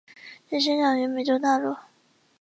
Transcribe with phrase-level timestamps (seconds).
[0.49, 1.75] 只生长于美洲大陆。